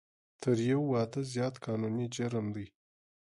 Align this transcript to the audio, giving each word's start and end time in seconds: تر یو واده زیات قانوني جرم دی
تر 0.41 0.57
یو 0.69 0.81
واده 0.91 1.21
زیات 1.33 1.55
قانوني 1.65 2.05
جرم 2.15 2.47
دی 2.55 2.65